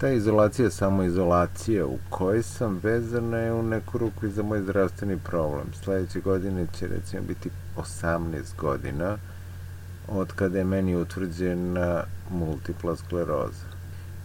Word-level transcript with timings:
Ta 0.00 0.08
izolacija, 0.08 0.70
samo 0.70 1.02
izolacija 1.02 1.86
u 1.86 1.98
kojoj 2.10 2.42
sam 2.42 2.80
vezana 2.82 3.38
je 3.38 3.52
u 3.52 3.62
neku 3.62 3.98
ruku 3.98 4.26
i 4.26 4.30
za 4.30 4.42
moj 4.42 4.62
zdravstveni 4.62 5.18
problem. 5.24 5.66
Sledeće 5.82 6.20
godine 6.20 6.66
će 6.78 6.86
recimo 6.86 7.22
biti 7.22 7.50
18 7.76 8.56
godina 8.58 9.16
od 10.08 10.32
kada 10.32 10.58
je 10.58 10.64
meni 10.64 10.96
utvrđena 10.96 12.02
multipla 12.30 12.96
skleroza. 12.96 13.64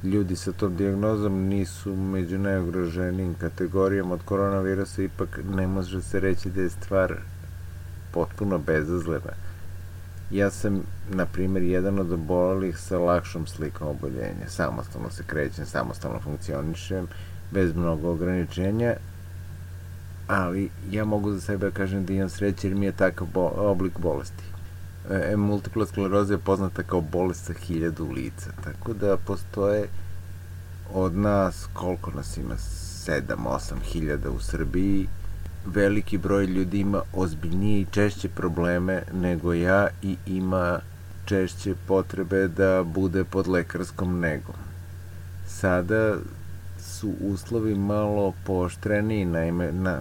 Ljudi 0.03 0.35
sa 0.35 0.51
tom 0.51 0.75
diagnozom 0.75 1.33
nisu 1.33 1.96
među 1.96 2.38
najugroženijim 2.38 3.34
kategorijama 3.34 4.14
od 4.14 4.21
koronavirusa, 4.26 5.02
ipak 5.02 5.39
ne 5.55 5.68
može 5.68 6.02
se 6.02 6.20
reći 6.20 6.50
da 6.50 6.62
je 6.62 6.70
stvar 6.70 7.16
potpuno 8.12 8.57
bezazlena. 8.57 9.45
Ja 10.32 10.50
sam, 10.50 10.82
na 11.10 11.26
primjer, 11.26 11.64
jedan 11.64 12.00
od 12.00 12.12
obolelih 12.12 12.78
sa 12.78 12.98
lakšom 13.00 13.48
slikom 13.48 13.88
oboljenja. 13.88 14.48
Samostalno 14.48 15.10
se 15.10 15.24
krećem, 15.24 15.66
samostalno 15.66 16.20
funkcionišem, 16.20 17.07
bez 17.52 17.75
mnogo 17.75 18.11
ograničenja, 18.11 18.96
ali 20.28 20.69
ja 20.92 21.06
mogu 21.06 21.32
za 21.32 21.42
sebe 21.42 21.69
da 21.69 21.75
kažem 21.75 22.06
da 22.06 22.14
imam 22.14 22.30
sreće 22.30 22.68
jer 22.68 22.75
mi 22.75 22.86
je 22.86 22.92
takav 22.92 23.28
bo 23.33 23.52
oblik 23.57 24.00
bolesti. 24.00 24.43
E, 25.10 25.36
multipla 25.38 25.86
skleroza 25.86 26.33
je 26.33 26.38
poznata 26.38 26.83
kao 26.83 27.02
bolest 27.02 27.46
sa 27.46 27.54
hiljadu 27.54 28.11
lica, 28.11 28.52
tako 28.64 28.94
da 28.94 29.18
postoje 29.18 29.88
od 30.94 31.16
nas, 31.16 31.68
koliko 31.74 32.11
nas 32.11 32.38
ima, 32.38 32.55
7-8 32.55 33.73
hiljada 33.83 34.30
u 34.30 34.39
Srbiji, 34.39 35.08
veliki 35.66 36.17
broj 36.17 36.45
ljudi 36.45 36.80
ima 36.80 37.02
ozbiljnije 37.14 37.81
i 37.81 37.86
češće 37.92 38.30
probleme 38.30 39.03
nego 39.14 39.53
ja 39.53 39.88
i 40.02 40.16
ima 40.25 40.80
češće 41.25 41.75
potrebe 41.88 42.47
da 42.47 42.83
bude 42.83 43.23
pod 43.23 43.47
lekarskom 43.47 44.19
negom. 44.19 44.55
Sada 45.47 46.16
su 46.80 47.14
uslovi 47.22 47.75
malo 47.75 48.33
pooštreniji, 48.45 49.25
naime, 49.25 49.71
na, 49.71 49.99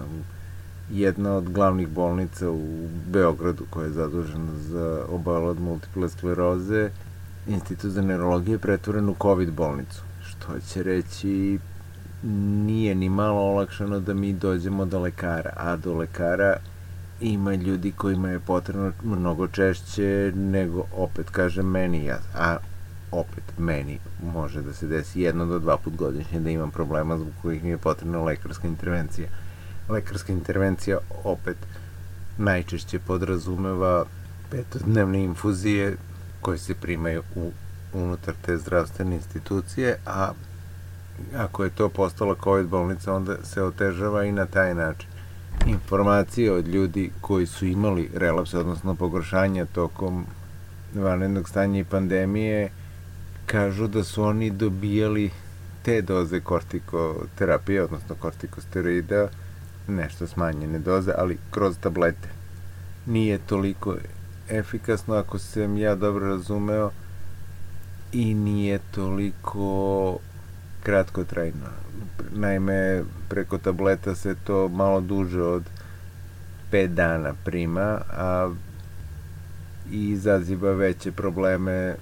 jedna 0.90 1.36
od 1.36 1.48
glavnih 1.50 1.88
bolnica 1.88 2.50
u 2.50 2.88
Beogradu 3.12 3.64
koja 3.70 3.84
je 3.84 3.92
zadužena 3.92 4.58
za 4.58 5.04
obal 5.08 5.46
od 5.46 5.60
multiple 5.60 6.08
skleroze, 6.08 6.90
Institut 7.46 7.90
za 7.90 8.02
neurologiju 8.02 8.54
je 8.54 8.58
pretvoren 8.58 9.08
u 9.08 9.14
COVID 9.22 9.52
bolnicu, 9.52 10.02
što 10.26 10.60
će 10.60 10.82
reći 10.82 11.58
nije 12.66 12.94
ni 12.94 13.08
malo 13.08 13.40
olakšano 13.40 14.00
da 14.00 14.14
mi 14.14 14.32
dođemo 14.32 14.84
do 14.84 15.00
lekara, 15.00 15.52
a 15.56 15.76
do 15.76 15.94
lekara 15.94 16.56
ima 17.20 17.54
ljudi 17.54 17.92
kojima 17.92 18.28
je 18.28 18.40
potrebno 18.40 18.92
mnogo 19.02 19.48
češće 19.48 20.32
nego, 20.34 20.84
opet 20.96 21.30
kažem, 21.30 21.66
meni, 21.66 22.04
ja, 22.04 22.18
a 22.34 22.56
opet 23.10 23.44
meni 23.58 23.98
može 24.34 24.62
da 24.62 24.72
se 24.72 24.86
desi 24.86 25.20
jedno 25.20 25.46
do 25.46 25.58
dva 25.58 25.76
put 25.76 25.96
godišnje 25.96 26.40
da 26.40 26.50
imam 26.50 26.70
problema 26.70 27.18
zbog 27.18 27.32
kojih 27.42 27.64
mi 27.64 27.70
je 27.70 27.78
potrebna 27.78 28.22
lekarska 28.22 28.68
intervencija. 28.68 29.28
Lekarska 29.88 30.32
intervencija 30.32 30.98
opet 31.24 31.56
najčešće 32.38 32.98
podrazumeva 32.98 34.04
petodnevne 34.50 35.24
infuzije 35.24 35.96
koje 36.40 36.58
se 36.58 36.74
primaju 36.74 37.22
u, 37.36 37.50
unutar 37.92 38.34
te 38.46 38.56
zdravstvene 38.56 39.16
institucije, 39.16 39.96
a 40.06 40.32
ako 41.36 41.64
je 41.64 41.70
to 41.70 41.88
postala 41.88 42.34
COVID 42.44 42.66
bolnica, 42.66 43.14
onda 43.14 43.36
se 43.44 43.62
otežava 43.62 44.24
i 44.24 44.32
na 44.32 44.46
taj 44.46 44.74
način. 44.74 45.08
Informacije 45.66 46.52
od 46.52 46.68
ljudi 46.68 47.10
koji 47.20 47.46
su 47.46 47.66
imali 47.66 48.10
relapse, 48.14 48.58
odnosno 48.58 48.94
pogoršanja 48.94 49.66
tokom 49.66 50.26
vanrednog 50.94 51.48
stanja 51.48 51.80
i 51.80 51.84
pandemije, 51.84 52.70
kažu 53.46 53.86
da 53.86 54.04
su 54.04 54.22
oni 54.22 54.50
dobijali 54.50 55.30
te 55.82 56.02
doze 56.02 56.40
kortikoterapije, 56.40 57.82
odnosno 57.84 58.14
kortikosteroida, 58.14 59.28
nešto 59.88 60.26
smanjene 60.26 60.78
doze, 60.78 61.12
ali 61.18 61.38
kroz 61.50 61.78
tablete. 61.78 62.28
Nije 63.06 63.38
toliko 63.38 63.96
efikasno, 64.50 65.14
ako 65.14 65.38
sam 65.38 65.76
ja 65.76 65.94
dobro 65.94 66.28
razumeo, 66.28 66.90
i 68.12 68.34
nije 68.34 68.78
toliko 68.94 70.18
kratkotrajno. 70.84 71.66
Naime, 72.32 73.02
preko 73.28 73.58
tableta 73.58 74.14
se 74.14 74.34
to 74.44 74.68
malo 74.68 75.00
duže 75.00 75.42
od 75.42 75.62
5 76.72 76.86
dana 76.86 77.34
prima, 77.44 78.00
a 78.10 78.52
i 79.90 80.08
izaziva 80.08 80.72
veće 80.72 81.12
probleme 81.12 81.94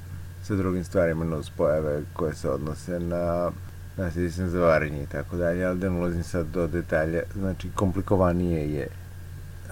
sa 0.42 0.54
drugim 0.54 0.84
stvarima 0.84 1.24
nus 1.24 1.50
pojave 1.50 2.02
koje 2.12 2.34
se 2.34 2.50
odnose 2.50 3.00
na 3.00 3.50
na 3.96 4.10
sistem 4.10 4.48
za 4.48 4.60
varenje 4.60 5.02
i 5.02 5.06
tako 5.06 5.36
dalje, 5.36 5.64
ali 5.64 5.78
da 5.78 5.90
ne 5.90 5.98
ulazim 5.98 6.22
sad 6.22 6.46
do 6.46 6.66
detalja, 6.66 7.22
znači 7.34 7.68
komplikovanije 7.74 8.72
je 8.72 8.88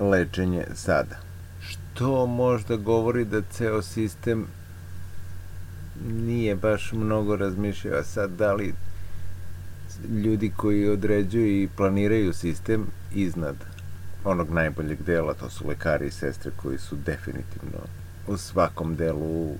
lečenje 0.00 0.65
sada. 0.75 1.16
Što 1.60 2.27
možda 2.27 2.77
govori 2.77 3.25
da 3.25 3.42
ceo 3.50 3.82
sistem 3.82 4.47
nije 6.10 6.56
baš 6.56 6.92
mnogo 6.92 7.37
razmišljao 7.37 8.03
sad 8.03 8.31
da 8.31 8.53
li 8.53 8.75
ljudi 10.09 10.53
koji 10.56 10.88
određuju 10.88 11.62
i 11.62 11.69
planiraju 11.77 12.33
sistem 12.33 12.87
iznad 13.15 13.56
onog 14.25 14.50
najboljeg 14.50 15.03
dela, 15.03 15.34
to 15.34 15.50
su 15.50 15.69
lekari 15.69 16.06
i 16.06 16.11
sestre 16.11 16.50
koji 16.56 16.78
su 16.78 16.97
definitivno 16.97 17.78
u 18.27 18.37
svakom 18.37 18.97
delu 18.97 19.55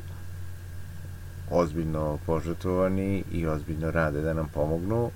ozbiljno 1.50 2.18
požrtvovani 2.26 3.24
i 3.32 3.46
ozbiljno 3.46 3.90
rade 3.90 4.20
da 4.20 4.32
nam 4.32 4.48
pomognu. 4.54 5.10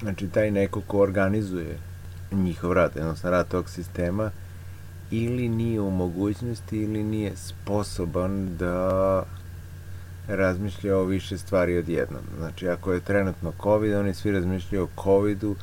Znači, 0.00 0.28
taj 0.28 0.50
neko 0.50 0.80
ko 0.80 0.98
organizuje 0.98 1.78
njihov 2.32 2.72
rad, 2.72 2.92
jednostavno 2.96 3.36
rad 3.36 3.48
tog 3.48 3.68
sistema, 3.68 4.30
ili 5.10 5.48
nije 5.48 5.80
u 5.80 5.90
mogućnosti 5.90 6.78
ili 6.78 7.02
nije 7.02 7.36
sposoban 7.36 8.56
da 8.56 9.22
razmišlja 10.28 10.96
o 10.96 11.04
više 11.04 11.38
stvari 11.38 11.78
odjednom. 11.78 12.22
Znači, 12.38 12.68
ako 12.68 12.92
je 12.92 13.00
trenutno 13.00 13.52
COVID, 13.62 13.94
oni 13.94 14.14
svi 14.14 14.32
razmišljaju 14.32 14.84
o 14.84 15.02
COVID-u, 15.02 15.56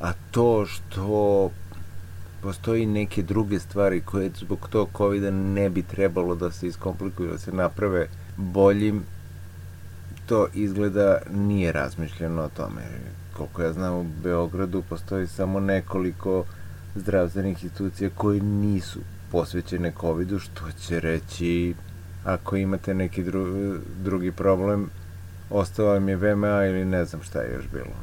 a 0.00 0.12
to 0.30 0.66
što 0.66 1.50
postoji 2.42 2.86
neke 2.86 3.22
druge 3.22 3.58
stvari 3.58 4.00
koje 4.00 4.30
zbog 4.38 4.68
tog 4.70 4.88
COVID-a 4.96 5.30
ne 5.30 5.70
bi 5.70 5.82
trebalo 5.82 6.34
da 6.34 6.50
se 6.50 6.66
iskomplikuju, 6.66 7.30
da 7.30 7.38
se 7.38 7.52
naprave 7.52 8.08
boljim, 8.36 9.02
to 10.26 10.46
izgleda 10.54 11.18
nije 11.30 11.72
razmišljeno 11.72 12.42
o 12.42 12.48
tome. 12.48 12.82
Koliko 13.36 13.62
ja 13.62 13.72
znam, 13.72 13.94
u 13.94 14.04
Beogradu 14.22 14.82
postoji 14.88 15.26
samo 15.26 15.60
nekoliko 15.60 16.44
zdravstvenih 16.94 17.64
institucija 17.64 18.10
koji 18.14 18.40
nisu 18.40 19.00
posvećene 19.30 19.92
COVID-u, 20.00 20.38
što 20.38 20.62
će 20.80 21.00
reći 21.00 21.74
ako 22.24 22.56
imate 22.56 22.94
neki 22.94 23.22
dru, 23.22 23.76
drugi 24.04 24.32
problem, 24.32 24.90
ostao 25.50 25.86
vam 25.86 26.08
je 26.08 26.16
VMA 26.16 26.64
ili 26.64 26.84
ne 26.84 27.04
znam 27.04 27.22
šta 27.22 27.40
je 27.40 27.54
još 27.54 27.64
bilo. 27.72 27.96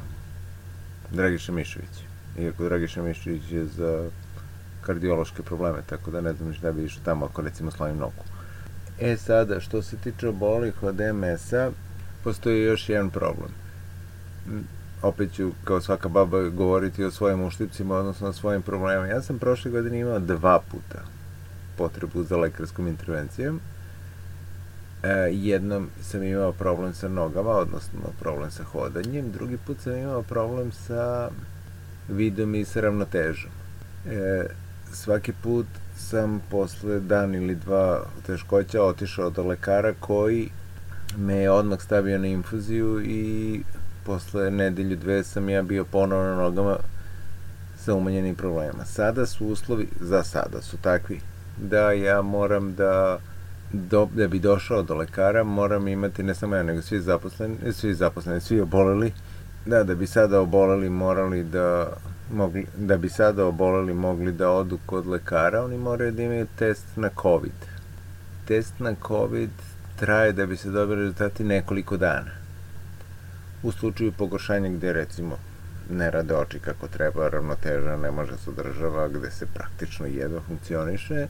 Dragiša 1.10 1.52
Mišović. 1.52 2.04
Iako 2.38 2.64
Dragiša 2.64 3.02
Mišović 3.02 3.42
je 3.50 3.64
za 3.64 4.08
kardiološke 4.82 5.42
probleme, 5.42 5.78
tako 5.86 6.10
da 6.10 6.20
ne 6.20 6.32
znam 6.32 6.54
šta 6.54 6.72
bi 6.72 6.84
išao 6.84 7.04
tamo 7.04 7.26
ako 7.26 7.42
recimo 7.42 7.70
slavim 7.70 7.96
nogu. 7.96 8.24
E 9.00 9.16
sada, 9.16 9.60
što 9.60 9.82
se 9.82 9.96
tiče 9.96 10.28
obolih 10.28 10.82
od 10.82 11.00
MS-a, 11.14 11.70
postoji 12.24 12.62
još 12.62 12.88
jedan 12.88 13.10
problem. 13.10 13.50
Opet 15.02 15.32
ću, 15.32 15.50
kao 15.64 15.80
svaka 15.80 16.08
baba, 16.08 16.48
govoriti 16.48 17.04
o 17.04 17.10
svojim 17.10 17.42
uštipcima, 17.42 17.94
odnosno 17.94 18.28
o 18.28 18.32
svojim 18.32 18.62
problemima. 18.62 19.06
Ja 19.06 19.22
sam 19.22 19.38
prošle 19.38 19.70
godine 19.70 20.00
imao 20.00 20.18
dva 20.18 20.60
puta 20.70 21.02
potrebu 21.78 22.22
za 22.22 22.36
lekarskom 22.36 22.88
intervencijom 22.88 23.60
jednom 25.32 25.88
sam 26.02 26.22
imao 26.22 26.52
problem 26.52 26.94
sa 26.94 27.08
nogama, 27.08 27.50
odnosno 27.50 28.00
problem 28.20 28.50
sa 28.50 28.64
hodanjem, 28.64 29.32
drugi 29.32 29.58
put 29.66 29.80
sam 29.80 29.96
imao 29.96 30.22
problem 30.22 30.72
sa 30.72 31.30
vidom 32.08 32.54
i 32.54 32.64
sa 32.64 32.80
ravnotežom. 32.80 33.50
E, 34.06 34.44
svaki 34.92 35.32
put 35.42 35.66
sam 35.96 36.42
posle 36.50 37.00
dan 37.00 37.34
ili 37.34 37.54
dva 37.54 38.02
teškoća 38.26 38.82
otišao 38.82 39.30
do 39.30 39.42
lekara 39.42 39.94
koji 40.00 40.50
me 41.16 41.34
je 41.34 41.50
odmah 41.50 41.80
stavio 41.80 42.18
na 42.18 42.26
infuziju 42.26 43.02
i 43.04 43.60
posle 44.04 44.50
nedelju 44.50 44.96
dve 44.96 45.24
sam 45.24 45.48
ja 45.48 45.62
bio 45.62 45.84
ponovno 45.84 46.30
na 46.30 46.36
nogama 46.36 46.76
sa 47.76 47.94
umanjenim 47.94 48.34
problema. 48.34 48.84
Sada 48.84 49.26
su 49.26 49.46
uslovi, 49.46 49.88
za 50.00 50.22
sada 50.22 50.62
su 50.62 50.76
takvi, 50.76 51.20
da 51.58 51.92
ja 51.92 52.22
moram 52.22 52.74
da 52.74 53.18
do, 53.72 54.08
da 54.14 54.28
bi 54.28 54.38
došao 54.38 54.82
do 54.82 54.94
lekara 54.94 55.44
moram 55.44 55.88
imati 55.88 56.22
ne 56.22 56.34
samo 56.34 56.56
ja 56.56 56.62
nego 56.62 56.82
svi 56.82 57.00
zaposleni, 57.00 57.56
svi 57.72 57.94
zaposleni, 57.94 58.40
svi 58.40 58.60
oboleli, 58.60 59.12
da, 59.66 59.84
da 59.84 59.94
bi 59.94 60.06
sada 60.06 60.40
oboleli 60.40 60.90
morali 60.90 61.44
da 61.44 61.92
mogli, 62.32 62.66
da 62.76 62.96
bi 62.96 63.08
sada 63.08 63.46
oboleli 63.46 63.94
mogli 63.94 64.32
da 64.32 64.50
odu 64.50 64.78
kod 64.86 65.06
lekara, 65.06 65.64
oni 65.64 65.78
moraju 65.78 66.12
da 66.12 66.22
imaju 66.22 66.46
test 66.58 66.86
na 66.96 67.10
COVID. 67.22 67.52
Test 68.46 68.78
na 68.78 68.94
COVID 69.06 69.50
traje 69.96 70.32
da 70.32 70.46
bi 70.46 70.56
se 70.56 70.70
dobili 70.70 71.00
rezultati 71.00 71.44
nekoliko 71.44 71.96
dana. 71.96 72.30
U 73.62 73.72
slučaju 73.72 74.12
pogoršanja 74.12 74.68
gde 74.68 74.92
recimo 74.92 75.36
ne 75.90 76.10
rade 76.10 76.36
oči 76.36 76.58
kako 76.58 76.88
treba, 76.88 77.28
ravnoteža 77.28 77.96
ne 77.96 78.10
može 78.10 78.36
se 78.36 78.50
održava, 78.50 79.08
gde 79.08 79.30
se 79.30 79.46
praktično 79.54 80.06
jedva 80.06 80.40
funkcioniše, 80.48 81.26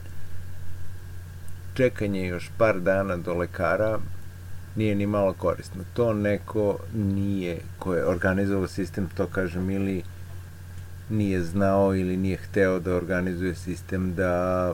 čekanje 1.73 2.27
još 2.27 2.51
par 2.57 2.79
dana 2.79 3.17
do 3.17 3.33
lekara 3.33 3.99
nije 4.75 4.95
ni 4.95 5.07
malo 5.07 5.33
korisno. 5.33 5.83
To 5.93 6.13
neko 6.13 6.77
nije, 6.93 7.59
ko 7.79 7.95
je 7.95 8.05
organizovao 8.05 8.67
sistem, 8.67 9.09
to 9.15 9.27
kažem, 9.27 9.69
ili 9.69 10.03
nije 11.09 11.43
znao 11.43 11.95
ili 11.95 12.17
nije 12.17 12.37
hteo 12.37 12.79
da 12.79 12.95
organizuje 12.95 13.55
sistem 13.55 14.15
da, 14.15 14.73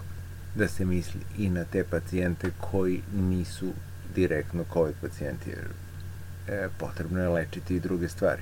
da 0.55 0.67
se 0.67 0.85
misli 0.85 1.21
i 1.37 1.49
na 1.49 1.63
te 1.63 1.83
pacijente 1.83 2.51
koji 2.71 3.01
nisu 3.15 3.71
direktno 4.15 4.65
COVID 4.73 4.95
pacijenti, 5.01 5.49
jer 5.49 5.67
e, 6.47 6.67
potrebno 6.77 7.21
je 7.21 7.29
lečiti 7.29 7.75
i 7.75 7.79
druge 7.79 8.09
stvari. 8.09 8.41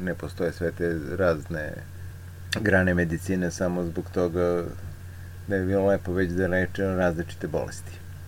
Ne 0.00 0.14
postoje 0.14 0.52
sve 0.52 0.72
te 0.72 0.98
razne 1.16 1.72
grane 2.60 2.94
medicine 2.94 3.50
samo 3.50 3.84
zbog 3.84 4.04
toga 4.14 4.64
da 5.48 5.56
je 5.56 5.64
bilo 5.64 5.86
lepo 5.86 6.12
već 6.12 6.30
da 6.30 6.46
leče 6.46 6.82
različite 6.82 7.46
bolesti. 7.46 8.05